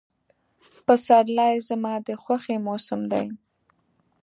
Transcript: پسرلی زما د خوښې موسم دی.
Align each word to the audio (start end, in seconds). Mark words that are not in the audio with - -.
پسرلی 0.85 1.55
زما 1.67 1.93
د 2.07 2.09
خوښې 2.23 2.55
موسم 2.65 3.01
دی. 3.11 3.25